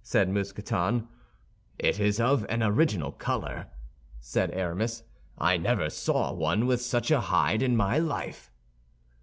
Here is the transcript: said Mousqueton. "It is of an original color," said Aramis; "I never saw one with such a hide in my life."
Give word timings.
said 0.00 0.30
Mousqueton. 0.30 1.06
"It 1.78 2.00
is 2.00 2.18
of 2.18 2.46
an 2.48 2.62
original 2.62 3.12
color," 3.12 3.66
said 4.18 4.50
Aramis; 4.52 5.02
"I 5.36 5.58
never 5.58 5.90
saw 5.90 6.32
one 6.32 6.64
with 6.66 6.80
such 6.80 7.10
a 7.10 7.20
hide 7.20 7.62
in 7.62 7.76
my 7.76 7.98
life." 7.98 8.50